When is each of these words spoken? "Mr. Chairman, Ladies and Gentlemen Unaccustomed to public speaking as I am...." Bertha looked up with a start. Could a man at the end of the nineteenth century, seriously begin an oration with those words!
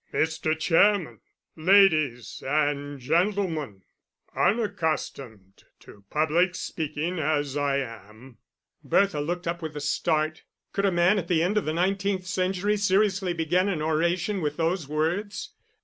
"Mr. 0.11 0.57
Chairman, 0.57 1.19
Ladies 1.55 2.41
and 2.43 2.99
Gentlemen 2.99 3.83
Unaccustomed 4.35 5.65
to 5.79 6.03
public 6.09 6.55
speaking 6.55 7.19
as 7.19 7.55
I 7.55 7.77
am...." 7.77 8.39
Bertha 8.83 9.21
looked 9.21 9.47
up 9.47 9.61
with 9.61 9.75
a 9.75 9.79
start. 9.79 10.41
Could 10.73 10.85
a 10.85 10.91
man 10.91 11.19
at 11.19 11.27
the 11.27 11.43
end 11.43 11.55
of 11.55 11.65
the 11.65 11.73
nineteenth 11.73 12.25
century, 12.25 12.77
seriously 12.77 13.33
begin 13.33 13.69
an 13.69 13.83
oration 13.83 14.41
with 14.41 14.57
those 14.57 14.87
words! 14.87 15.53